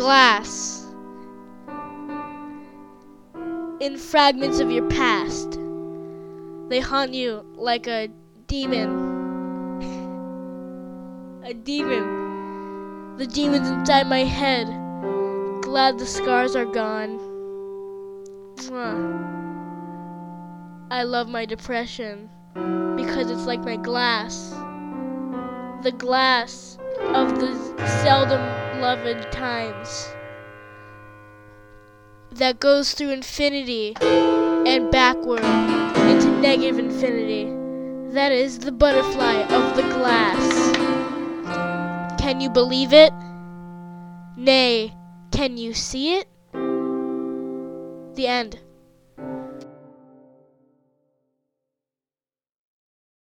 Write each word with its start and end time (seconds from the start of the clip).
glass 0.00 0.86
in 3.80 3.98
fragments 3.98 4.58
of 4.58 4.70
your 4.70 4.88
past. 4.88 5.58
They 6.70 6.80
haunt 6.80 7.12
you 7.12 7.44
like 7.54 7.86
a 7.86 8.08
demon. 8.46 8.88
A 11.44 11.52
demon. 11.52 13.16
The 13.18 13.26
demon's 13.26 13.68
inside 13.68 14.06
my 14.06 14.24
head. 14.24 14.68
Glad 15.60 15.98
the 15.98 16.06
scars 16.06 16.56
are 16.56 16.64
gone. 16.64 17.20
I 20.90 21.02
love 21.02 21.28
my 21.28 21.44
depression 21.44 22.30
because 22.96 23.30
it's 23.30 23.44
like 23.44 23.60
my 23.60 23.76
glass. 23.76 24.50
The 25.82 25.92
glass 25.92 26.78
of 27.12 27.38
the 27.38 27.54
seldom 28.02 28.40
loved 28.80 29.30
times 29.30 30.08
that 32.32 32.58
goes 32.60 32.94
through 32.94 33.10
infinity 33.10 33.94
and 34.00 34.90
backward 34.90 35.44
into 35.44 36.30
negative 36.40 36.78
infinity. 36.78 37.44
That 38.14 38.32
is 38.32 38.60
the 38.60 38.72
butterfly 38.72 39.42
of 39.42 39.76
the 39.76 39.82
glass. 39.82 40.76
Can 42.18 42.40
you 42.40 42.48
believe 42.48 42.92
it? 42.92 43.12
Nay, 44.36 44.94
can 45.30 45.58
you 45.58 45.74
see 45.74 46.14
it? 46.14 46.26
The 48.14 48.26
end. 48.26 48.60